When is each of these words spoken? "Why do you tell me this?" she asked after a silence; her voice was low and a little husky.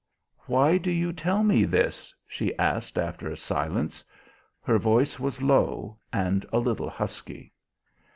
"Why 0.47 0.79
do 0.79 0.89
you 0.89 1.13
tell 1.13 1.43
me 1.43 1.63
this?" 1.63 2.11
she 2.25 2.57
asked 2.57 2.97
after 2.97 3.29
a 3.29 3.37
silence; 3.37 4.03
her 4.63 4.79
voice 4.79 5.19
was 5.19 5.43
low 5.43 5.99
and 6.11 6.43
a 6.51 6.57
little 6.57 6.89
husky. 6.89 7.53